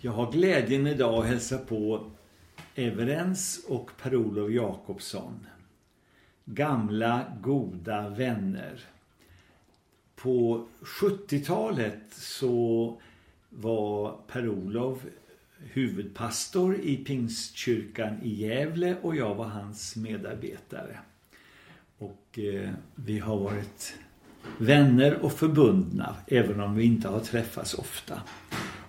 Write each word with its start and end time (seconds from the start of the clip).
Jag 0.00 0.12
har 0.12 0.32
glädjen 0.32 0.86
idag 0.86 1.18
att 1.18 1.26
hälsa 1.26 1.58
på 1.58 2.10
Everens 2.74 3.64
och 3.68 3.90
Per-Olof 4.02 4.50
Jakobsson. 4.50 5.46
Gamla 6.44 7.24
goda 7.42 8.08
vänner. 8.08 8.80
På 10.14 10.66
70-talet 10.82 12.02
så 12.10 13.00
var 13.48 14.16
Per-Olof 14.26 14.98
huvudpastor 15.58 16.80
i 16.80 16.96
Pingstkyrkan 16.96 18.22
i 18.22 18.34
Gävle 18.34 18.96
och 19.02 19.16
jag 19.16 19.34
var 19.34 19.46
hans 19.46 19.96
medarbetare. 19.96 20.98
Och 21.98 22.38
eh, 22.38 22.70
vi 22.94 23.18
har 23.18 23.38
varit 23.38 23.94
vänner 24.58 25.24
och 25.24 25.32
förbundna 25.32 26.16
även 26.26 26.60
om 26.60 26.74
vi 26.74 26.84
inte 26.84 27.08
har 27.08 27.20
träffats 27.20 27.74
ofta. 27.74 28.22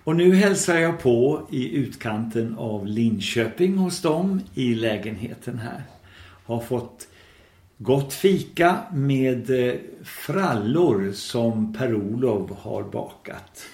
Och 0.04 0.16
nu 0.16 0.34
hälsar 0.34 0.76
jag 0.76 0.98
på 0.98 1.46
i 1.50 1.76
utkanten 1.76 2.54
av 2.58 2.86
Linköping 2.86 3.76
hos 3.76 4.02
dem 4.02 4.40
i 4.54 4.74
lägenheten 4.74 5.58
här. 5.58 5.82
Har 6.44 6.60
fått 6.60 7.08
gott 7.78 8.12
fika 8.12 8.76
med 8.92 9.68
eh, 9.68 9.74
frallor 10.04 11.12
som 11.12 11.74
Per-Olof 11.74 12.50
har 12.58 12.82
bakat. 12.82 13.66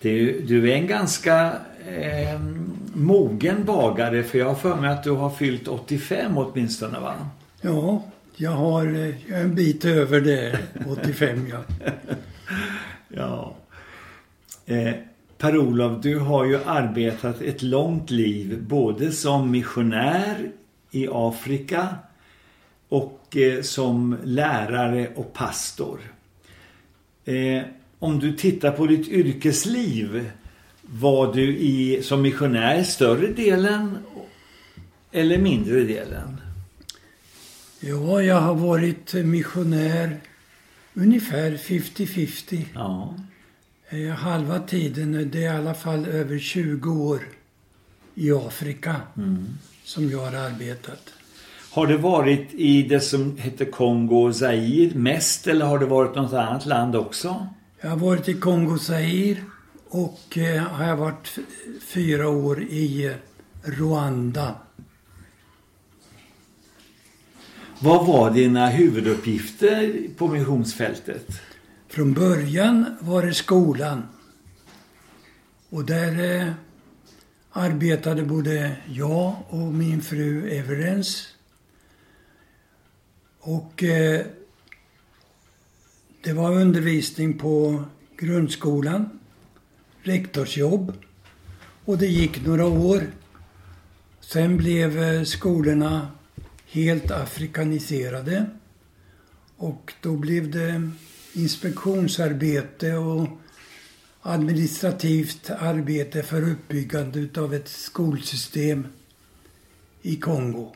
Du, 0.00 0.40
du 0.40 0.70
är 0.70 0.76
en 0.76 0.86
ganska 0.86 1.52
eh, 1.88 2.40
mogen 2.94 3.64
bagare 3.64 4.22
för 4.22 4.38
jag 4.38 4.46
har 4.46 4.54
för 4.54 4.76
mig 4.76 4.90
att 4.90 5.04
du 5.04 5.10
har 5.10 5.30
fyllt 5.30 5.68
85 5.68 6.38
åtminstone 6.38 7.00
va? 7.00 7.14
Ja, 7.60 8.02
jag 8.36 8.50
har 8.50 8.86
eh, 8.86 9.40
en 9.40 9.54
bit 9.54 9.84
över 9.84 10.20
det, 10.20 10.58
85 10.86 11.46
ja. 11.50 11.90
ja. 13.08 13.56
Eh, 14.66 14.94
Per-Olof, 15.42 16.02
du 16.02 16.18
har 16.18 16.44
ju 16.44 16.64
arbetat 16.64 17.40
ett 17.40 17.62
långt 17.62 18.10
liv 18.10 18.62
både 18.62 19.12
som 19.12 19.50
missionär 19.50 20.50
i 20.90 21.08
Afrika 21.10 21.88
och 22.88 23.36
eh, 23.36 23.62
som 23.62 24.16
lärare 24.24 25.10
och 25.14 25.32
pastor. 25.32 26.00
Eh, 27.24 27.62
om 27.98 28.18
du 28.18 28.32
tittar 28.32 28.70
på 28.70 28.86
ditt 28.86 29.08
yrkesliv, 29.08 30.30
var 30.82 31.34
du 31.34 31.56
i, 31.56 32.02
som 32.02 32.22
missionär 32.22 32.82
större 32.82 33.26
delen 33.26 33.98
eller 35.12 35.38
mindre 35.38 35.80
delen? 35.80 36.40
Ja, 37.80 38.22
jag 38.22 38.40
har 38.40 38.54
varit 38.54 39.14
missionär 39.14 40.20
ungefär 40.94 41.50
50-50. 41.50 42.64
Ja. 42.74 43.14
Eh, 43.92 44.08
halva 44.14 44.58
tiden, 44.58 45.30
det 45.32 45.38
är 45.38 45.42
i 45.54 45.56
alla 45.58 45.74
fall 45.74 46.06
över 46.06 46.38
20 46.38 46.90
år 46.90 47.20
i 48.14 48.32
Afrika 48.32 48.96
Mm. 49.16 49.46
som 49.84 50.10
jag 50.10 50.18
har 50.18 50.32
arbetat. 50.32 51.14
Har 51.70 51.86
det 51.86 51.96
varit 51.96 52.54
i 52.54 52.82
det 52.82 53.00
som 53.00 53.36
heter 53.38 53.64
Kongo 53.64 54.16
och 54.16 54.36
Zaire 54.36 54.94
mest 54.94 55.46
eller 55.46 55.66
har 55.66 55.78
det 55.78 55.86
varit 55.86 56.14
något 56.16 56.32
annat 56.32 56.66
land 56.66 56.96
också? 56.96 57.46
Jag 57.80 57.90
har 57.90 57.96
varit 57.96 58.28
i 58.28 58.34
Kongo 58.34 58.78
Zaire 58.78 59.36
och 59.88 60.38
eh, 60.38 60.62
har 60.62 60.88
jag 60.88 60.96
varit 60.96 61.38
fyra 61.80 62.28
år 62.28 62.62
i 62.62 63.06
eh, 63.06 63.12
Rwanda. 63.62 64.54
Vad 67.78 68.06
var 68.06 68.30
dina 68.30 68.66
huvuduppgifter 68.68 70.02
på 70.16 70.28
missionsfältet? 70.28 71.40
Från 71.92 72.12
början 72.12 72.96
var 73.00 73.26
det 73.26 73.34
skolan. 73.34 74.02
Och 75.70 75.84
där 75.84 76.40
eh, 76.40 76.52
arbetade 77.50 78.22
både 78.22 78.76
jag 78.86 79.36
och 79.48 79.74
min 79.74 80.02
fru 80.02 80.50
Everens. 80.50 81.28
Och 83.40 83.82
eh, 83.82 84.26
det 86.22 86.32
var 86.32 86.52
undervisning 86.52 87.38
på 87.38 87.84
grundskolan, 88.16 89.20
rektorsjobb. 90.02 90.92
Och 91.84 91.98
det 91.98 92.06
gick 92.06 92.46
några 92.46 92.66
år. 92.66 93.02
Sen 94.20 94.56
blev 94.56 95.02
eh, 95.02 95.22
skolorna 95.22 96.08
helt 96.66 97.10
afrikaniserade. 97.10 98.46
Och 99.56 99.92
då 100.00 100.16
blev 100.16 100.50
det 100.50 100.90
inspektionsarbete 101.32 102.92
och 102.92 103.28
administrativt 104.22 105.50
arbete 105.50 106.22
för 106.22 106.50
uppbyggande 106.50 107.18
utav 107.18 107.54
ett 107.54 107.68
skolsystem 107.68 108.86
i 110.02 110.16
Kongo. 110.16 110.74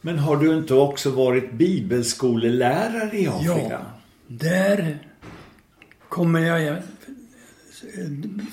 Men 0.00 0.18
har 0.18 0.36
du 0.36 0.58
inte 0.58 0.74
också 0.74 1.10
varit 1.10 1.52
bibelskolelärare 1.52 3.18
i 3.18 3.26
Afrika? 3.26 3.68
Ja, 3.70 3.80
där 4.26 4.98
kommer 6.08 6.40
jag... 6.40 6.82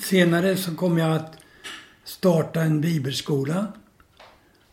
Senare 0.02 0.56
så 0.56 0.74
kommer 0.74 1.00
jag 1.00 1.16
att 1.16 1.36
starta 2.04 2.62
en 2.62 2.80
bibelskola 2.80 3.72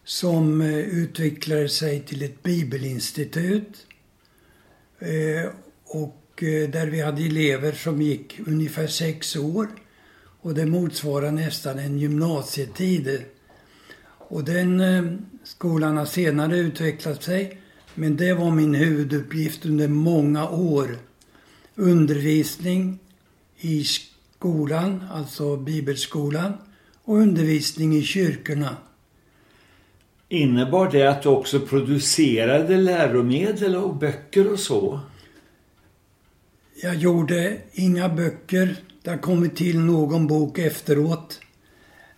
som 0.03 0.61
eh, 0.61 0.77
utvecklade 0.77 1.69
sig 1.69 2.03
till 2.03 2.23
ett 2.23 2.43
bibelinstitut. 2.43 3.85
Eh, 5.03 5.51
och 5.85 6.43
eh, 6.43 6.69
där 6.69 6.87
vi 6.87 7.01
hade 7.01 7.25
elever 7.25 7.71
som 7.71 8.01
gick 8.01 8.39
ungefär 8.47 8.87
sex 8.87 9.35
år. 9.35 9.67
Och 10.41 10.53
det 10.53 10.65
motsvarar 10.65 11.31
nästan 11.31 11.79
en 11.79 11.97
gymnasietid. 11.97 13.23
Och 14.17 14.43
den 14.43 14.79
eh, 14.79 15.03
skolan 15.43 15.97
har 15.97 16.05
senare 16.05 16.57
utvecklat 16.57 17.23
sig. 17.23 17.61
Men 17.95 18.17
det 18.17 18.33
var 18.33 18.51
min 18.51 18.73
huvuduppgift 18.73 19.65
under 19.65 19.87
många 19.87 20.49
år. 20.49 20.97
Undervisning 21.75 22.99
i 23.57 23.83
skolan, 23.83 25.03
alltså 25.11 25.57
bibelskolan. 25.57 26.53
Och 27.03 27.17
undervisning 27.17 27.95
i 27.95 28.03
kyrkorna. 28.03 28.77
Innebar 30.33 30.91
det 30.91 31.03
att 31.03 31.21
du 31.21 31.29
också 31.29 31.59
producerade 31.59 32.77
läromedel 32.77 33.75
och 33.75 33.95
böcker 33.95 34.51
och 34.51 34.59
så? 34.59 34.99
Jag 36.81 36.95
gjorde 36.95 37.57
inga 37.71 38.09
böcker. 38.09 38.75
Det 39.01 39.09
har 39.09 39.17
kommit 39.17 39.55
till 39.55 39.79
någon 39.79 40.27
bok 40.27 40.59
efteråt. 40.59 41.39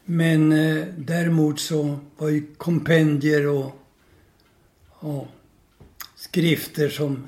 Men 0.06 0.52
eh, 0.52 0.86
däremot 0.98 1.60
så 1.60 2.00
var 2.18 2.30
ju 2.30 2.46
kompendier 2.58 3.48
och, 3.48 3.72
och 4.90 5.28
skrifter 6.16 6.90
som 6.90 7.28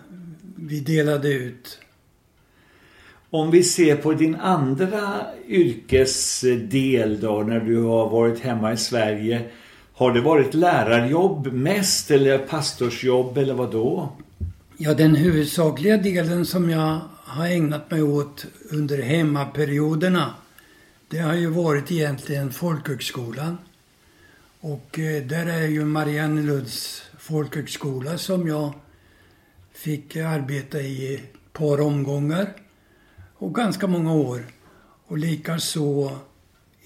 vi 0.55 0.79
delade 0.79 1.33
ut. 1.33 1.79
Om 3.29 3.51
vi 3.51 3.63
ser 3.63 3.95
på 3.95 4.13
din 4.13 4.35
andra 4.35 5.25
yrkesdel 5.47 7.19
då 7.19 7.43
när 7.43 7.59
du 7.59 7.81
har 7.81 8.09
varit 8.09 8.39
hemma 8.39 8.73
i 8.73 8.77
Sverige. 8.77 9.49
Har 9.97 10.13
det 10.13 10.21
varit 10.21 10.53
lärarjobb 10.53 11.47
mest 11.47 12.11
eller 12.11 12.37
pastorsjobb 12.37 13.37
eller 13.37 13.53
vad 13.53 13.71
då? 13.71 14.09
Ja, 14.77 14.93
den 14.93 15.15
huvudsakliga 15.15 15.97
delen 15.97 16.45
som 16.45 16.69
jag 16.69 16.99
har 17.23 17.47
ägnat 17.47 17.91
mig 17.91 18.03
åt 18.03 18.45
under 18.71 19.01
hemmaperioderna 19.01 20.33
det 21.07 21.19
har 21.19 21.33
ju 21.33 21.47
varit 21.47 21.91
egentligen 21.91 22.51
folkhögskolan. 22.51 23.57
Och 24.59 24.99
eh, 24.99 25.23
där 25.23 25.45
är 25.45 25.67
ju 25.67 25.85
Mariannelunds 25.85 27.03
folkhögskola 27.19 28.17
som 28.17 28.47
jag 28.47 28.73
fick 29.73 30.15
arbeta 30.15 30.79
i 30.79 31.15
ett 31.15 31.53
par 31.53 31.81
omgångar 31.81 32.53
och 33.37 33.55
ganska 33.55 33.87
många 33.87 34.13
år. 34.13 34.43
Och 35.07 35.17
likaså 35.17 36.11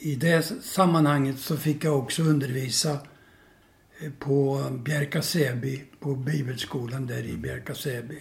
i 0.04 0.16
det 0.16 0.64
sammanhanget 0.64 1.40
så 1.40 1.58
fick 1.58 1.84
jag 1.84 2.00
också 2.00 2.24
undervisa 2.24 2.92
eh, 2.92 4.12
på 4.20 4.64
Bjärka-Säby, 4.86 5.82
på 6.00 6.16
bibelskolan 6.16 7.08
där 7.08 7.24
i 7.24 7.38
Bjärka-Säby. 7.38 8.20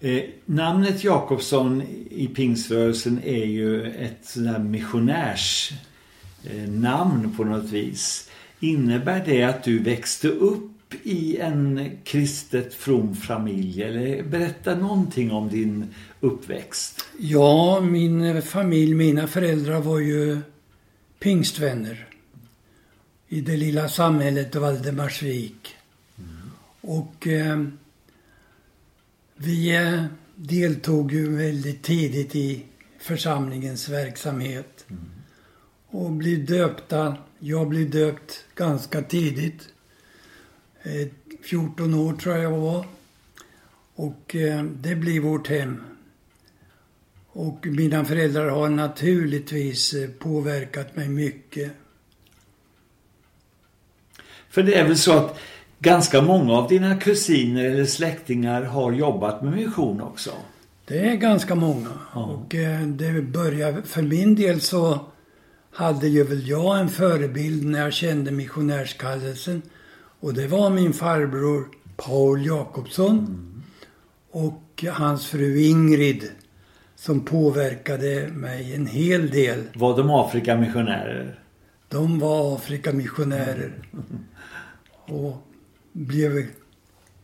Eh, 0.00 0.22
namnet 0.44 1.04
Jakobsson 1.04 1.82
i 2.10 2.28
pingsrörelsen 2.28 3.20
är 3.24 3.44
ju 3.44 3.92
ett 3.92 4.36
missionärsnamn 4.60 7.24
eh, 7.24 7.36
på 7.36 7.44
något 7.44 7.70
vis. 7.70 8.30
Innebär 8.60 9.24
det 9.24 9.42
att 9.42 9.64
du 9.64 9.78
växte 9.78 10.28
upp 10.28 10.75
i 11.02 11.38
en 11.38 11.90
kristet 12.04 12.74
from 12.74 13.16
familj? 13.16 13.82
Eller 13.82 14.22
berätta 14.22 14.74
någonting 14.74 15.32
om 15.32 15.48
din 15.48 15.94
uppväxt. 16.20 17.04
Ja, 17.18 17.80
min 17.80 18.42
familj, 18.42 18.94
mina 18.94 19.26
föräldrar 19.26 19.80
var 19.80 19.98
ju 19.98 20.38
pingstvänner 21.18 22.06
i 23.28 23.40
det 23.40 23.56
lilla 23.56 23.88
samhället 23.88 24.54
Valdemarsvik. 24.54 25.76
Och 26.80 27.26
eh, 27.26 27.64
vi 29.36 29.76
eh, 29.76 30.04
deltog 30.34 31.12
ju 31.12 31.36
väldigt 31.36 31.82
tidigt 31.82 32.36
i 32.36 32.64
församlingens 32.98 33.88
verksamhet. 33.88 34.86
Och 35.86 36.10
blir 36.10 36.36
döpta. 36.36 37.16
Jag 37.38 37.68
blev 37.68 37.90
döpt 37.90 38.44
ganska 38.54 39.02
tidigt. 39.02 39.68
Eh, 40.86 41.08
14 41.42 41.94
år 41.94 42.12
tror 42.12 42.34
jag 42.34 42.44
jag 42.44 42.58
var. 42.58 42.86
Och 43.94 44.36
eh, 44.36 44.62
det 44.64 44.94
blir 44.94 45.20
vårt 45.20 45.48
hem. 45.48 45.82
Och 47.28 47.66
mina 47.66 48.04
föräldrar 48.04 48.48
har 48.48 48.68
naturligtvis 48.68 49.94
eh, 49.94 50.08
påverkat 50.10 50.96
mig 50.96 51.08
mycket. 51.08 51.72
För 54.48 54.62
det 54.62 54.74
är 54.74 54.84
väl 54.84 54.98
så 54.98 55.12
att 55.12 55.38
ganska 55.78 56.22
många 56.22 56.52
av 56.52 56.68
dina 56.68 56.96
kusiner 56.96 57.64
eller 57.64 57.84
släktingar 57.84 58.62
har 58.62 58.92
jobbat 58.92 59.42
med 59.42 59.52
mission 59.52 60.00
också? 60.00 60.30
Det 60.84 60.98
är 61.10 61.14
ganska 61.14 61.54
många. 61.54 61.90
Ja. 62.14 62.24
Och 62.24 62.54
eh, 62.54 62.80
det 62.80 63.22
börjar, 63.22 63.82
för 63.82 64.02
min 64.02 64.34
del 64.34 64.60
så 64.60 65.00
hade 65.70 66.08
ju 66.08 66.24
väl 66.24 66.48
jag 66.48 66.80
en 66.80 66.88
förebild 66.88 67.64
när 67.66 67.82
jag 67.82 67.92
kände 67.92 68.30
missionärskallelsen. 68.30 69.62
Och 70.26 70.34
det 70.34 70.46
var 70.46 70.70
min 70.70 70.92
farbror 70.92 71.68
Paul 71.96 72.46
Jakobsson 72.46 73.42
och 74.30 74.84
hans 74.92 75.26
fru 75.26 75.60
Ingrid 75.60 76.30
som 76.96 77.20
påverkade 77.20 78.28
mig 78.28 78.74
en 78.74 78.86
hel 78.86 79.30
del. 79.30 79.64
Var 79.74 79.96
de 79.96 80.10
Afrikamissionärer? 80.10 81.40
De 81.88 82.18
var 82.18 82.54
Afrikamissionärer 82.54 83.72
och 85.04 85.46
blev 85.92 86.46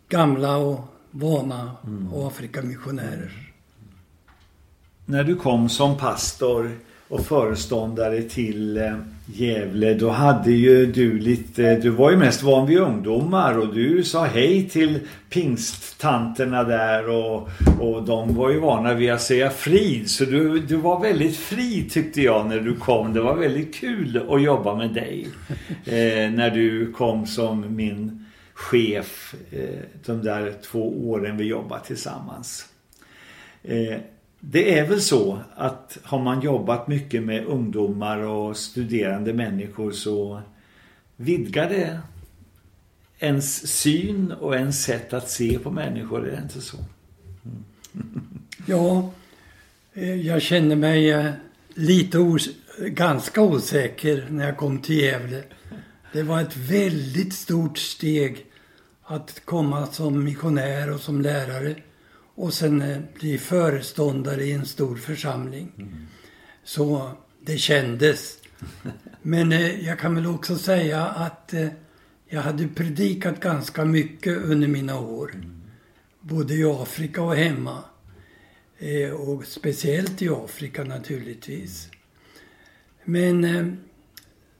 gamla 0.08 0.56
och 0.56 0.80
vana 1.10 1.76
Afrikamissionärer. 2.14 3.52
När 5.04 5.24
du 5.24 5.36
kom 5.36 5.68
som 5.68 5.98
pastor 5.98 6.78
och 7.12 7.26
föreståndare 7.26 8.22
till 8.22 8.76
eh, 8.76 8.94
Gävle, 9.26 9.94
då 9.94 10.10
hade 10.10 10.52
ju 10.52 10.86
du 10.86 11.18
lite, 11.18 11.76
du 11.76 11.90
var 11.90 12.10
ju 12.10 12.16
mest 12.16 12.42
van 12.42 12.66
vid 12.66 12.78
ungdomar 12.78 13.58
och 13.58 13.74
du 13.74 14.02
sa 14.04 14.24
hej 14.24 14.68
till 14.68 15.00
pingsttanterna 15.30 16.64
där 16.64 17.08
och, 17.08 17.48
och 17.80 18.02
de 18.02 18.34
var 18.34 18.50
ju 18.50 18.60
vana 18.60 18.94
vid 18.94 19.12
att 19.12 19.22
säga 19.22 19.50
frid. 19.50 20.10
Så 20.10 20.24
du, 20.24 20.58
du 20.58 20.76
var 20.76 21.00
väldigt 21.00 21.36
fri 21.36 21.88
tyckte 21.90 22.22
jag 22.22 22.46
när 22.46 22.60
du 22.60 22.76
kom. 22.76 23.12
Det 23.12 23.20
var 23.20 23.36
väldigt 23.36 23.74
kul 23.74 24.22
att 24.28 24.42
jobba 24.42 24.76
med 24.76 24.94
dig. 24.94 25.28
Eh, 25.84 26.30
när 26.30 26.50
du 26.50 26.92
kom 26.92 27.26
som 27.26 27.76
min 27.76 28.26
chef 28.54 29.34
eh, 29.50 29.80
de 30.06 30.22
där 30.22 30.52
två 30.70 31.10
åren 31.10 31.36
vi 31.36 31.44
jobbade 31.44 31.84
tillsammans. 31.84 32.66
Eh, 33.62 33.98
det 34.44 34.78
är 34.78 34.86
väl 34.86 35.00
så 35.00 35.40
att 35.54 35.98
har 36.02 36.18
man 36.18 36.40
jobbat 36.40 36.88
mycket 36.88 37.22
med 37.22 37.44
ungdomar 37.44 38.18
och 38.18 38.56
studerande 38.56 39.32
människor 39.32 39.92
så 39.92 40.42
vidgar 41.16 41.68
det 41.68 42.00
ens 43.18 43.68
syn 43.68 44.32
och 44.32 44.54
ens 44.54 44.82
sätt 44.82 45.12
att 45.12 45.30
se 45.30 45.58
på 45.58 45.70
människor, 45.70 46.26
är 46.28 46.30
det 46.30 46.42
inte 46.42 46.60
så? 46.60 46.76
Mm. 47.94 48.22
Ja, 48.66 49.10
eh, 49.94 50.14
jag 50.14 50.42
kände 50.42 50.76
mig 50.76 51.10
eh, 51.10 51.30
lite 51.74 52.18
os 52.18 52.48
ganska 52.78 53.42
osäker 53.42 54.26
när 54.30 54.46
jag 54.46 54.56
kom 54.56 54.78
till 54.78 55.00
Gävle. 55.00 55.42
Det 56.12 56.22
var 56.22 56.40
ett 56.40 56.56
väldigt 56.56 57.34
stort 57.34 57.78
steg 57.78 58.46
att 59.02 59.42
komma 59.44 59.86
som 59.86 60.24
missionär 60.24 60.94
och 60.94 61.00
som 61.00 61.22
lärare 61.22 61.74
och 62.42 62.54
sen 62.54 62.82
eh, 62.82 62.98
bli 63.14 63.38
föreståndare 63.38 64.44
i 64.44 64.52
en 64.52 64.66
stor 64.66 64.96
församling. 64.96 65.72
Så 66.64 67.10
det 67.40 67.58
kändes. 67.58 68.38
Men 69.22 69.52
eh, 69.52 69.86
jag 69.86 69.98
kan 69.98 70.14
väl 70.14 70.26
också 70.26 70.56
säga 70.56 71.02
att 71.06 71.54
eh, 71.54 71.68
jag 72.28 72.42
hade 72.42 72.68
predikat 72.68 73.40
ganska 73.40 73.84
mycket 73.84 74.38
under 74.38 74.68
mina 74.68 75.00
år. 75.00 75.32
Både 76.20 76.54
i 76.54 76.64
Afrika 76.64 77.22
och 77.22 77.36
hemma. 77.36 77.84
Eh, 78.78 79.10
och 79.10 79.44
speciellt 79.44 80.22
i 80.22 80.28
Afrika 80.28 80.84
naturligtvis. 80.84 81.88
Men 83.04 83.42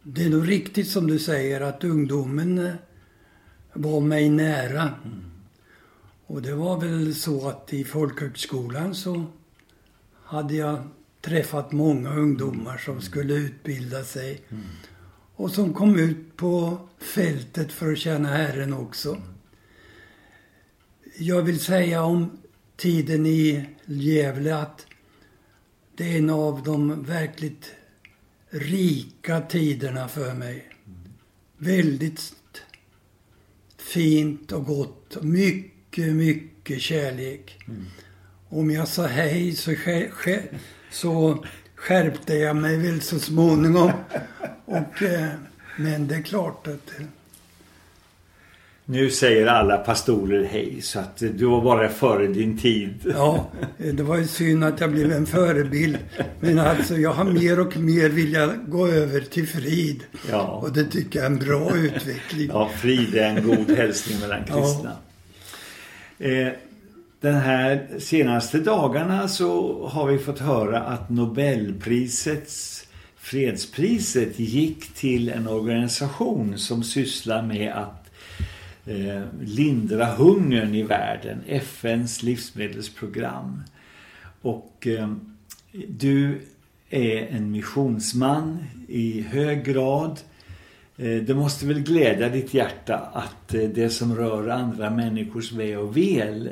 det 0.02 0.24
är 0.24 0.30
nog 0.30 0.48
riktigt 0.48 0.88
som 0.88 1.06
du 1.06 1.18
säger 1.18 1.60
att 1.60 1.84
ungdomen 1.84 2.72
var 3.72 4.00
mig 4.00 4.28
nära. 4.28 4.90
Och 6.32 6.42
det 6.42 6.54
var 6.54 6.80
väl 6.80 7.14
så 7.14 7.48
att 7.48 7.72
i 7.72 7.84
folkhögskolan 7.84 8.94
så 8.94 9.24
hade 10.24 10.54
jag 10.54 10.88
träffat 11.20 11.72
många 11.72 12.14
ungdomar 12.14 12.78
som 12.78 13.00
skulle 13.00 13.34
utbilda 13.34 14.04
sig. 14.04 14.40
Och 15.34 15.50
som 15.50 15.74
kom 15.74 15.98
ut 15.98 16.36
på 16.36 16.78
fältet 16.98 17.72
för 17.72 17.92
att 17.92 17.98
tjäna 17.98 18.28
Herren 18.28 18.72
också. 18.72 19.22
Jag 21.18 21.42
vill 21.42 21.60
säga 21.60 22.02
om 22.02 22.38
tiden 22.76 23.26
i 23.26 23.68
Gävle 23.84 24.56
att 24.56 24.86
det 25.96 26.14
är 26.14 26.18
en 26.18 26.30
av 26.30 26.62
de 26.62 27.02
verkligt 27.02 27.74
rika 28.50 29.40
tiderna 29.40 30.08
för 30.08 30.34
mig. 30.34 30.68
Väldigt 31.56 32.34
fint 33.76 34.52
och 34.52 34.66
gott. 34.66 35.22
Mycket, 35.22 35.71
mycket 35.98 36.80
kärlek. 36.80 37.58
Om 38.48 38.70
jag 38.70 38.88
sa 38.88 39.06
hej 39.06 39.52
så, 39.52 39.74
så 40.90 41.44
skärpte 41.74 42.34
jag 42.34 42.56
mig 42.56 42.76
väl 42.76 43.00
så 43.00 43.18
småningom. 43.18 43.90
Och, 44.64 45.02
eh, 45.02 45.28
men 45.76 46.08
det 46.08 46.14
är 46.14 46.22
klart 46.22 46.66
att 46.66 47.00
eh, 47.00 47.06
Nu 48.84 49.10
säger 49.10 49.46
alla 49.46 49.76
pastorer 49.76 50.44
hej 50.44 50.82
så 50.82 50.98
att 50.98 51.16
du 51.18 51.46
var 51.46 51.62
bara 51.62 51.88
före 51.88 52.26
din 52.26 52.58
tid. 52.58 52.94
Ja, 53.16 53.50
det 53.78 54.02
var 54.02 54.16
ju 54.16 54.26
synd 54.26 54.64
att 54.64 54.80
jag 54.80 54.92
blev 54.92 55.12
en 55.12 55.26
förebild. 55.26 55.98
Men 56.40 56.58
alltså 56.58 56.96
jag 56.96 57.12
har 57.12 57.24
mer 57.24 57.60
och 57.60 57.76
mer 57.76 58.08
vilja 58.08 58.46
gå 58.66 58.86
över 58.88 59.20
till 59.20 59.48
frid. 59.48 60.00
Ja. 60.30 60.42
Och 60.42 60.72
det 60.72 60.84
tycker 60.84 61.18
jag 61.18 61.26
är 61.26 61.30
en 61.30 61.38
bra 61.38 61.76
utveckling. 61.76 62.48
Ja, 62.52 62.70
frid 62.76 63.14
är 63.14 63.24
en 63.24 63.46
god 63.48 63.70
hälsning 63.76 64.20
mellan 64.20 64.44
kristna. 64.44 64.96
Eh, 66.22 66.52
den 67.20 67.34
här 67.34 67.88
senaste 67.98 68.58
dagarna 68.58 69.28
så 69.28 69.86
har 69.88 70.06
vi 70.06 70.18
fått 70.18 70.38
höra 70.38 70.80
att 70.80 71.10
Nobelprisets 71.10 72.86
fredspriset 73.16 74.38
gick 74.38 74.94
till 74.94 75.28
en 75.28 75.48
organisation 75.48 76.58
som 76.58 76.82
sysslar 76.82 77.42
med 77.42 77.72
att 77.72 78.10
eh, 78.86 79.22
lindra 79.40 80.06
hungern 80.06 80.74
i 80.74 80.82
världen, 80.82 81.42
FNs 81.46 82.22
livsmedelsprogram. 82.22 83.62
Och 84.42 84.86
eh, 84.86 85.12
du 85.88 86.40
är 86.90 87.26
en 87.26 87.50
missionsman 87.50 88.64
i 88.88 89.20
hög 89.20 89.64
grad. 89.64 90.20
Eh, 90.96 91.22
det 91.22 91.34
måste 91.34 91.66
väl 91.66 91.80
glädja 91.80 92.28
ditt 92.28 92.54
hjärta 92.54 92.96
att 92.96 93.54
eh, 93.54 93.68
det 93.68 93.90
som 93.90 94.16
rör 94.16 94.48
andra 94.48 94.90
människors 94.90 95.52
ve 95.52 95.76
och 95.76 95.96
väl, 95.96 96.50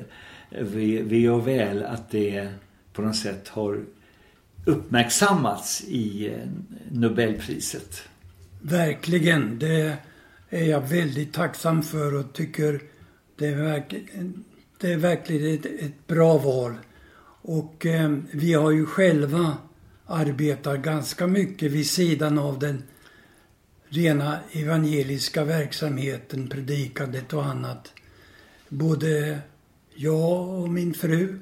ve 1.02 1.28
och 1.28 1.48
väl, 1.48 1.82
att 1.82 2.10
det 2.10 2.48
på 2.92 3.02
något 3.02 3.16
sätt 3.16 3.48
har 3.48 3.84
uppmärksammats 4.64 5.84
i 5.88 6.26
eh, 6.26 6.48
Nobelpriset. 6.90 8.02
Verkligen. 8.60 9.58
Det 9.58 9.96
är 10.50 10.64
jag 10.64 10.80
väldigt 10.80 11.32
tacksam 11.32 11.82
för 11.82 12.14
och 12.14 12.32
tycker 12.32 12.80
det 13.36 13.46
är, 13.46 13.56
verk, 13.56 13.94
det 14.80 14.92
är 14.92 14.96
verkligen 14.96 15.54
ett, 15.54 15.66
ett 15.66 16.06
bra 16.06 16.38
val. 16.38 16.74
Och 17.42 17.86
eh, 17.86 18.16
vi 18.32 18.54
har 18.54 18.70
ju 18.70 18.86
själva 18.86 19.56
arbetat 20.06 20.80
ganska 20.80 21.26
mycket 21.26 21.72
vid 21.72 21.86
sidan 21.86 22.38
av 22.38 22.58
den 22.58 22.82
rena 23.90 24.38
evangeliska 24.52 25.44
verksamheten, 25.44 26.48
predikandet 26.48 27.32
och 27.32 27.44
annat. 27.44 27.92
Både 28.68 29.38
jag 29.94 30.48
och 30.48 30.68
min 30.68 30.94
fru 30.94 31.40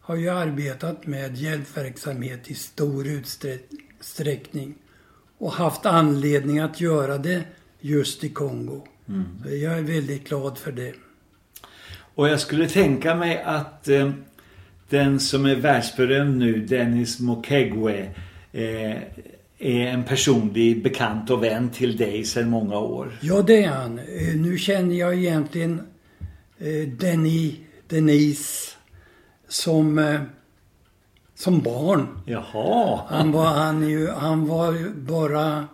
har 0.00 0.16
ju 0.16 0.28
arbetat 0.28 1.06
med 1.06 1.36
hjälpverksamhet 1.36 2.50
i 2.50 2.54
stor 2.54 3.06
utsträckning 3.06 4.74
och 5.38 5.52
haft 5.52 5.86
anledning 5.86 6.58
att 6.58 6.80
göra 6.80 7.18
det 7.18 7.42
just 7.80 8.24
i 8.24 8.28
Kongo. 8.28 8.86
Jag 9.44 9.78
är 9.78 9.82
väldigt 9.82 10.28
glad 10.28 10.58
för 10.58 10.72
det. 10.72 10.94
Och 12.14 12.28
jag 12.28 12.40
skulle 12.40 12.68
tänka 12.68 13.14
mig 13.14 13.42
att 13.42 13.88
eh, 13.88 14.10
den 14.88 15.20
som 15.20 15.46
är 15.46 15.56
världsberömd 15.56 16.38
nu, 16.38 16.66
Dennis 16.66 17.20
Mukwege, 17.20 18.14
eh, 18.52 18.96
är 19.60 19.86
en 19.86 20.04
personlig 20.04 20.82
bekant 20.82 21.30
och 21.30 21.42
vän 21.42 21.70
till 21.70 21.96
dig 21.96 22.24
sedan 22.24 22.50
många 22.50 22.78
år. 22.78 23.18
Ja, 23.20 23.42
det 23.42 23.64
är 23.64 23.68
han. 23.68 23.98
Eh, 23.98 24.36
Nu 24.36 24.58
känner 24.58 24.94
jag 24.94 25.14
egentligen 25.14 25.80
eh, 26.58 26.88
Denny, 26.88 27.56
Denise 27.88 28.70
som, 29.48 29.98
eh, 29.98 30.20
som 31.34 31.60
barn. 31.60 32.06
Jaha. 32.26 33.00
Han 33.08 33.32
var, 33.32 33.46
han, 33.46 33.88
ju, 33.88 34.08
han 34.08 34.46
var 34.46 34.94
bara 34.94 35.68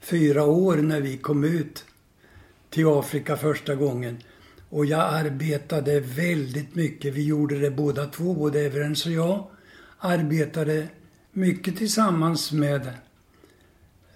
fyra 0.00 0.44
år 0.44 0.76
när 0.76 1.00
vi 1.00 1.16
kom 1.16 1.44
ut 1.44 1.84
till 2.70 2.86
Afrika 2.86 3.36
första 3.36 3.74
gången. 3.74 4.18
Och 4.68 4.86
jag 4.86 5.14
arbetade 5.14 6.00
väldigt 6.00 6.74
mycket. 6.74 7.14
Vi 7.14 7.24
gjorde 7.26 7.58
det 7.58 7.70
båda 7.70 8.06
två, 8.06 8.34
både 8.34 8.60
Everens 8.60 9.06
och 9.06 9.12
jag. 9.12 9.46
Arbetade 9.98 10.88
mycket 11.32 11.76
tillsammans 11.76 12.52
med 12.52 12.88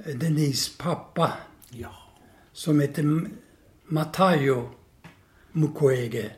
Denise 0.04 0.70
pappa 0.78 1.32
Ja. 1.70 1.88
som 2.52 2.80
hette 2.80 3.20
Matayo 3.88 4.68
Mukwege. 5.52 6.30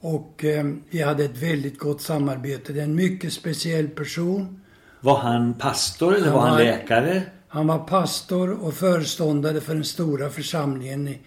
Och 0.00 0.44
eh, 0.44 0.64
vi 0.90 1.02
hade 1.02 1.24
ett 1.24 1.36
väldigt 1.42 1.78
gott 1.78 2.00
samarbete. 2.00 2.72
Det 2.72 2.80
är 2.80 2.84
en 2.84 2.94
mycket 2.94 3.32
speciell 3.32 3.88
person. 3.88 4.60
Var 5.00 5.18
han 5.18 5.54
pastor 5.54 6.14
eller 6.16 6.26
Han 6.26 6.34
var 6.34 6.48
han 6.48 6.58
läkare? 6.58 7.22
Han 7.48 7.66
var 7.66 7.78
pastor 7.78 8.50
och 8.64 8.74
föreståndare 8.74 9.60
för 9.60 9.74
den 9.74 9.84
stora 9.84 10.30
församlingen 10.30 11.08
i, 11.08 11.18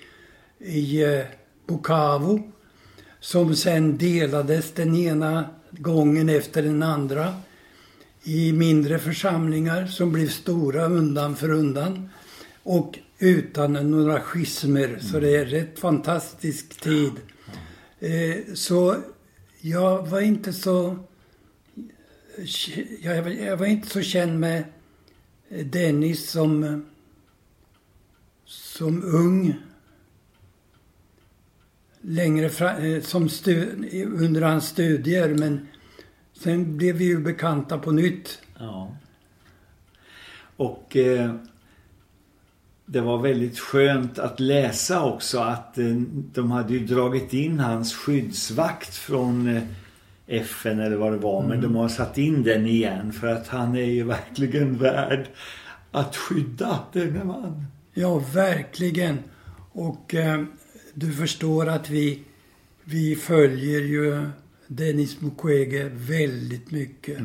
i 0.59 1.03
eh, 1.03 1.25
Bukavu. 1.67 2.39
Som 3.19 3.55
sen 3.55 3.97
delades 3.97 4.71
den 4.71 4.95
ena 4.95 5.45
gången 5.71 6.29
efter 6.29 6.63
den 6.63 6.83
andra 6.83 7.33
i 8.27 8.53
mindre 8.53 8.99
församlingar 8.99 9.85
som 9.87 10.11
blev 10.11 10.27
stora 10.29 10.85
undan 10.85 11.35
för 11.35 11.49
undan. 11.51 12.09
Och 12.63 12.99
utan 13.19 13.73
några 13.73 14.19
schismer. 14.21 14.99
Så 15.01 15.19
det 15.19 15.35
är 15.35 15.45
rätt 15.45 15.79
fantastisk 15.79 16.81
tid. 16.81 17.11
Eh, 17.99 18.53
så 18.53 18.95
jag 19.61 20.07
var 20.07 20.21
inte 20.21 20.53
så... 20.53 20.97
Jag, 23.01 23.23
var- 23.23 23.29
jag 23.31 23.57
var 23.57 23.65
inte 23.65 23.89
så 23.89 24.01
känd 24.01 24.39
med 24.39 24.63
Dennis 25.63 26.29
som, 26.29 26.85
som 28.45 29.03
ung. 29.03 29.55
Längre 32.01 32.49
fram, 32.49 33.01
som 33.01 33.29
stu, 33.29 33.65
under 34.19 34.41
hans 34.41 34.67
studier. 34.67 35.29
Men 35.29 35.67
sen 36.39 36.77
blev 36.77 36.95
vi 36.95 37.05
ju 37.05 37.19
bekanta 37.19 37.77
på 37.77 37.91
nytt. 37.91 38.39
Ja. 38.59 38.95
Och 40.57 40.95
eh, 40.95 41.35
det 42.85 43.01
var 43.01 43.17
väldigt 43.17 43.59
skönt 43.59 44.19
att 44.19 44.39
läsa 44.39 45.03
också 45.03 45.39
att 45.39 45.77
eh, 45.77 45.95
de 46.33 46.51
hade 46.51 46.73
ju 46.73 46.85
dragit 46.85 47.33
in 47.33 47.59
hans 47.59 47.93
skyddsvakt 47.93 48.95
från 48.95 49.55
eh, 49.55 49.63
FN 50.27 50.79
eller 50.79 50.97
vad 50.97 51.11
det 51.11 51.17
var. 51.17 51.47
Men 51.47 51.61
de 51.61 51.75
har 51.75 51.89
satt 51.89 52.17
in 52.17 52.43
den 52.43 52.65
igen 52.65 53.13
för 53.13 53.27
att 53.27 53.47
han 53.47 53.75
är 53.75 53.85
ju 53.85 54.03
verkligen 54.15 54.77
värd 54.77 55.27
att 55.91 56.15
skydda 56.15 56.79
denne 56.93 57.23
man. 57.23 57.65
Ja, 57.93 58.23
verkligen. 58.33 59.19
Och 59.71 60.15
eh, 60.15 60.43
du 60.93 61.13
förstår 61.13 61.69
att 61.69 61.89
vi, 61.89 62.23
vi 62.83 63.15
följer 63.15 63.81
ju 63.81 64.29
Dennis 64.67 65.21
Mukwege 65.21 65.89
väldigt 65.93 66.71
mycket. 66.71 67.17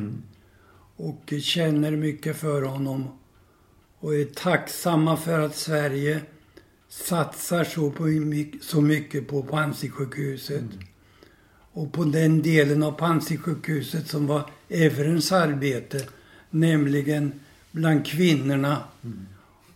Och 0.95 1.33
känner 1.41 1.91
mycket 1.91 2.37
för 2.37 2.61
honom. 2.61 3.07
Och 3.99 4.15
är 4.15 4.25
tacksamma 4.25 5.17
för 5.17 5.39
att 5.39 5.55
Sverige 5.55 6.21
satsar 6.89 7.63
så, 7.63 7.91
på, 7.91 8.03
mycket- 8.03 8.63
så 8.63 8.81
mycket 8.81 9.27
på 9.27 9.43
Panzisjukhuset. 9.43 10.63
Och 11.73 11.93
på 11.93 12.03
den 12.03 12.41
delen 12.41 12.83
av 12.83 12.91
Panzisjukhuset 12.91 14.07
som 14.07 14.27
var 14.27 14.49
Everens 14.69 15.31
arbete. 15.31 16.07
Nämligen 16.49 17.39
bland 17.71 18.05
kvinnorna 18.05 18.83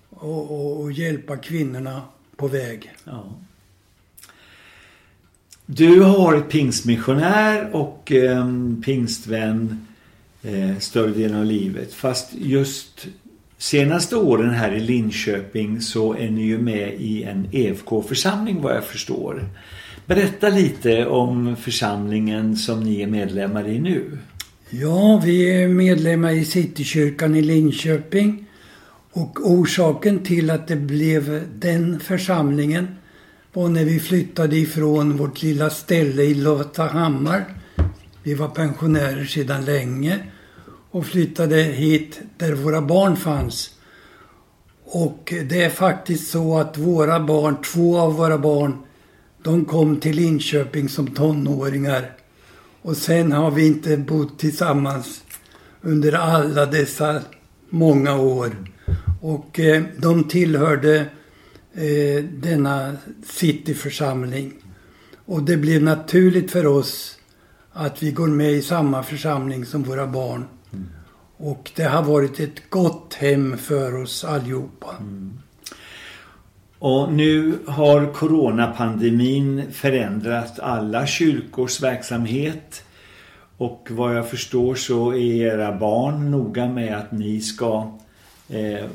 och, 0.10 0.52
och, 0.52 0.82
och 0.82 0.92
hjälpa 0.92 1.38
kvinnorna 1.38 2.02
på 2.36 2.48
väg. 2.48 2.92
Ja. 3.04 3.36
Du 5.66 6.00
har 6.02 6.18
varit 6.18 6.50
pingstmissionär 6.50 7.76
och 7.76 8.12
eh, 8.12 8.48
pingstvän 8.86 9.88
eh, 10.44 10.78
större 10.80 11.12
delen 11.12 11.40
av 11.40 11.46
livet. 11.46 11.94
Fast 11.94 12.30
just 12.34 13.08
senaste 13.58 14.16
åren 14.16 14.50
här 14.50 14.72
i 14.72 14.80
Linköping 14.80 15.82
så 15.82 16.14
är 16.14 16.30
ni 16.30 16.42
ju 16.42 16.58
med 16.58 16.94
i 17.00 17.24
en 17.24 17.48
EFK-församling 17.52 18.62
vad 18.62 18.76
jag 18.76 18.84
förstår. 18.84 19.50
Berätta 20.06 20.50
lite 20.50 21.06
om 21.06 21.56
församlingen 21.56 22.58
som 22.58 22.80
ni 22.80 23.02
är 23.02 23.08
medlemmar 23.08 23.68
i 23.68 23.80
nu. 23.80 24.18
Ja, 24.70 25.22
vi 25.26 25.64
är 25.64 25.68
medlemmar 25.68 26.32
i 26.32 26.46
Citykyrkan 26.46 27.36
i 27.36 27.42
Linköping. 27.42 28.46
Och 29.12 29.52
orsaken 29.52 30.20
till 30.20 30.50
att 30.50 30.68
det 30.68 30.76
blev 30.76 31.44
den 31.60 32.00
församlingen 32.00 32.88
var 33.56 33.70
när 33.70 33.86
vi 33.86 34.00
flyttade 34.00 34.58
ifrån 34.58 35.18
vårt 35.18 35.42
lilla 35.42 35.70
ställe 35.70 36.24
i 36.24 36.34
Loftahammar, 36.34 37.46
Vi 38.24 38.34
var 38.34 38.48
pensionärer 38.48 39.26
sedan 39.26 39.66
länge 39.66 40.20
och 40.92 41.06
flyttade 41.06 41.56
hit 41.56 42.20
där 42.38 42.54
våra 42.54 42.82
barn 42.82 43.16
fanns. 43.16 43.70
Och 44.86 45.34
det 45.50 45.64
är 45.64 45.70
faktiskt 45.70 46.32
så 46.32 46.58
att 46.58 46.78
våra 46.78 47.20
barn, 47.20 47.56
två 47.74 47.98
av 47.98 48.14
våra 48.14 48.38
barn, 48.38 48.78
de 49.44 49.66
kom 49.66 49.98
till 50.00 50.16
Linköping 50.16 50.90
som 50.90 51.08
tonåringar. 51.08 52.12
Och 52.82 52.98
sen 52.98 53.32
har 53.32 53.52
vi 53.52 53.68
inte 53.68 53.98
bott 53.98 54.40
tillsammans 54.40 55.24
under 55.82 56.14
alla 56.14 56.66
dessa 56.66 57.22
många 57.70 58.16
år. 58.16 58.52
Och 59.22 59.60
eh, 59.60 59.84
de 59.98 60.24
tillhörde 60.24 61.06
eh, 61.76 62.24
denna 62.24 62.98
cityförsamling. 63.26 64.54
Och 65.26 65.44
det 65.44 65.58
blev 65.58 65.84
naturligt 65.84 66.52
för 66.52 66.66
oss 66.66 67.20
att 67.72 68.04
vi 68.04 68.12
går 68.12 68.28
med 68.28 68.52
i 68.52 68.62
samma 68.62 69.04
församling 69.04 69.66
som 69.66 69.84
våra 69.84 70.08
barn. 70.08 70.46
Och 71.38 71.72
det 71.76 71.84
har 71.84 72.04
varit 72.04 72.40
ett 72.40 72.70
gott 72.70 73.14
hem 73.14 73.58
för 73.58 74.02
oss 74.02 74.24
allihopa. 74.24 74.96
Och 76.80 77.14
nu 77.14 77.60
har 77.68 78.14
coronapandemin 78.14 79.72
förändrat 79.72 80.60
alla 80.60 81.08
kyrkors 81.08 81.82
verksamhet. 81.84 82.84
Och 83.58 83.88
vad 83.92 84.16
jag 84.16 84.30
förstår 84.30 84.76
så 84.76 85.14
är 85.14 85.36
era 85.36 85.78
barn 85.78 86.32
noga 86.32 86.68
med 86.68 86.98
att 86.98 87.12
ni 87.12 87.42
ska 87.42 87.98
eh, 88.50 88.86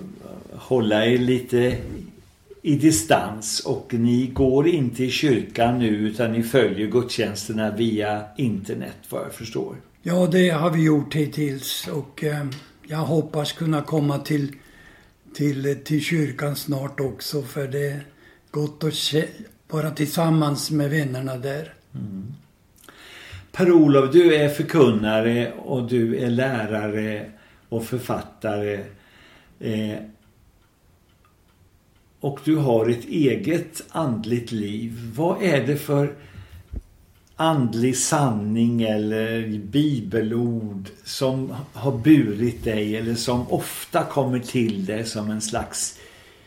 hålla 0.52 1.06
er 1.06 1.18
lite 1.18 1.76
i 2.62 2.76
distans. 2.76 3.60
Och 3.60 3.94
ni 3.94 4.26
går 4.26 4.68
inte 4.68 5.04
i 5.04 5.10
kyrkan 5.10 5.78
nu 5.78 5.88
utan 5.88 6.32
ni 6.32 6.42
följer 6.42 6.86
gudstjänsterna 6.86 7.70
via 7.70 8.24
internet 8.36 8.96
vad 9.08 9.22
jag 9.22 9.32
förstår. 9.32 9.76
Ja, 10.02 10.28
det 10.32 10.48
har 10.48 10.70
vi 10.70 10.84
gjort 10.84 11.14
hittills 11.14 11.88
och 11.92 12.24
eh, 12.24 12.46
jag 12.86 12.98
hoppas 12.98 13.52
kunna 13.52 13.82
komma 13.82 14.18
till, 14.18 14.56
till, 15.34 15.76
till 15.84 16.00
kyrkan 16.00 16.56
snart 16.56 17.00
också 17.00 17.42
för 17.42 17.68
det 17.68 17.90
är 17.90 18.00
gott 18.50 18.84
att 18.84 19.14
vara 19.68 19.90
tillsammans 19.90 20.70
med 20.70 20.90
vännerna 20.90 21.36
där. 21.36 21.74
Per-Olof, 23.52 24.12
du 24.12 24.34
är 24.34 24.48
förkunnare 24.48 25.52
och 25.52 25.88
du 25.88 26.18
är 26.18 26.30
lärare 26.30 27.30
och 27.68 27.84
författare. 27.84 28.80
Eh, 29.60 29.96
och 32.20 32.40
du 32.44 32.56
har 32.56 32.88
ett 32.88 33.04
eget 33.04 33.82
andligt 33.88 34.52
liv. 34.52 35.12
Vad 35.16 35.42
är 35.42 35.66
det 35.66 35.76
för 35.76 36.14
andlig 37.36 37.96
sanning 37.96 38.82
eller 38.82 39.58
bibelord 39.58 40.88
som 41.04 41.54
har 41.72 41.98
burit 41.98 42.64
dig 42.64 42.96
eller 42.96 43.14
som 43.14 43.52
ofta 43.52 44.04
kommer 44.04 44.38
till 44.38 44.84
dig 44.84 45.04
som 45.04 45.30
en 45.30 45.40
slags 45.40 45.98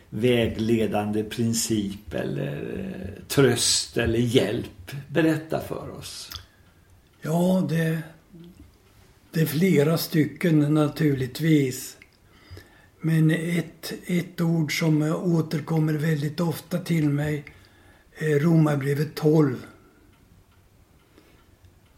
vägledande 0.09 1.23
princip 1.23 2.13
eller 2.13 2.79
eh, 2.79 3.23
tröst 3.27 3.97
eller 3.97 4.19
hjälp? 4.19 4.91
Berätta 5.07 5.59
för 5.59 5.97
oss. 5.99 6.31
Ja, 7.21 7.67
det, 7.69 7.99
det 9.31 9.41
är 9.41 9.45
flera 9.45 9.97
stycken 9.97 10.73
naturligtvis. 10.73 11.97
Men 13.05 13.31
ett, 13.31 13.93
ett 14.05 14.41
ord 14.41 14.79
som 14.79 15.01
återkommer 15.23 15.93
väldigt 15.93 16.39
ofta 16.39 16.77
till 16.79 17.09
mig 17.09 17.45
är 18.17 18.39
Romarbrevet 18.39 19.15
12. 19.15 19.65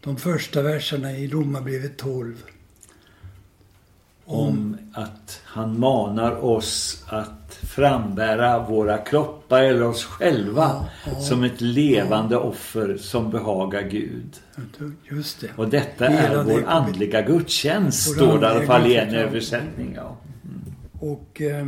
De 0.00 0.16
första 0.16 0.62
verserna 0.62 1.12
i 1.12 1.28
Romarbrevet 1.28 1.96
12. 1.96 2.42
om 4.24 4.76
att 4.92 5.40
han 5.44 5.78
manar 5.80 6.44
oss 6.44 7.04
att 7.06 7.58
frambära 7.62 8.66
våra 8.68 8.98
kroppar 8.98 9.62
eller 9.62 9.82
oss 9.82 10.04
själva 10.04 10.62
Ja, 10.64 11.10
ja. 11.12 11.20
som 11.20 11.44
ett 11.44 11.60
levande 11.60 12.36
offer 12.36 12.96
som 12.96 13.30
behagar 13.30 13.82
Gud. 13.82 14.36
Just 15.10 15.40
det. 15.40 15.48
Och 15.56 15.68
detta 15.68 16.04
Hela 16.08 16.40
är 16.40 16.44
vår 16.44 16.60
det- 16.60 16.66
andliga 16.68 17.22
gudstjänst, 17.22 18.08
Vår 18.08 18.14
står 18.14 18.38
det 18.40 18.46
i 18.46 18.50
alla 18.50 18.66
fall 18.66 18.86
i 18.90 18.96
en 18.96 19.12
ja. 19.14 19.20
översättning. 19.20 19.92
Ja. 19.96 20.16
Och 21.00 21.42
eh, 21.42 21.66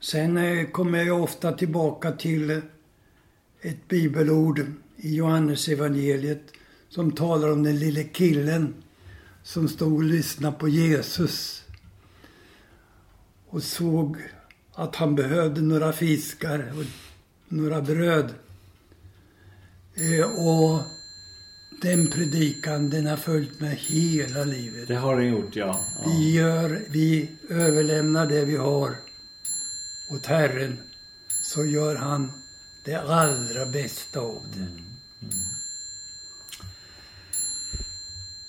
sen 0.00 0.36
eh, 0.36 0.66
kommer 0.66 1.04
jag 1.04 1.22
ofta 1.22 1.52
tillbaka 1.52 2.12
till 2.12 2.60
ett 3.60 3.88
bibelord 3.88 4.60
i 4.96 5.14
Johannes 5.14 5.68
evangeliet 5.68 6.42
som 6.88 7.12
talar 7.12 7.52
om 7.52 7.62
den 7.62 7.78
lille 7.78 8.04
killen 8.04 8.74
som 9.42 9.68
stod 9.68 9.92
och 9.92 10.04
lyssnade 10.04 10.56
på 10.56 10.68
Jesus 10.68 11.64
och 13.48 13.62
såg 13.62 14.16
att 14.72 14.96
han 14.96 15.14
behövde 15.14 15.60
några 15.60 15.92
fiskar 15.92 16.72
och 16.78 16.84
några 17.48 17.82
bröd. 17.82 18.34
Eh, 19.94 20.30
och 20.30 20.80
den 21.80 22.06
predikan, 22.06 22.90
den 22.90 23.06
har 23.06 23.16
följt 23.16 23.60
mig 23.60 23.74
hela 23.74 24.44
livet. 24.44 24.88
Det 24.88 24.96
har 24.96 25.16
den 25.16 25.28
gjort, 25.28 25.56
ja. 25.56 25.80
ja. 26.04 26.10
Vi, 26.10 26.32
gör, 26.32 26.80
vi 26.88 27.30
överlämnar 27.48 28.26
det 28.26 28.44
vi 28.44 28.56
har 28.56 28.94
åt 30.08 30.26
Herren 30.26 30.78
så 31.42 31.64
gör 31.64 31.96
han 31.96 32.32
det 32.84 32.94
allra 32.94 33.66
bästa 33.66 34.20
av 34.20 34.42
det. 34.54 34.66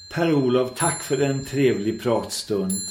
Per-Olof, 0.10 0.72
tack 0.76 1.04
för 1.04 1.22
en 1.22 1.46
trevlig 1.46 2.02
pratstund. 2.02 2.82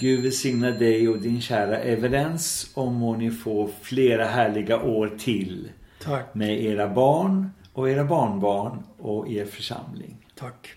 Gud 0.00 0.22
välsigna 0.22 0.70
dig 0.70 1.08
och 1.08 1.18
din 1.18 1.40
kära 1.40 1.78
Everens 1.78 2.70
och 2.74 2.92
må 2.92 3.16
ni 3.16 3.30
få 3.30 3.70
flera 3.82 4.24
härliga 4.24 4.82
år 4.82 5.14
till 5.18 5.68
Tack, 6.02 6.34
med 6.34 6.64
era 6.64 6.88
barn 6.88 7.50
och 7.78 7.90
era 7.90 8.04
barnbarn 8.04 8.82
och 8.98 9.28
er 9.28 9.44
församling. 9.44 10.26
tack. 10.34 10.74